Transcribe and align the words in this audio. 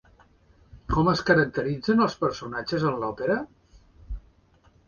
Com 0.93 1.11
es 1.11 1.21
caracteritzen 1.27 2.01
els 2.07 2.17
personatges 2.23 2.89
en 2.93 2.99
l'òpera? 3.05 3.37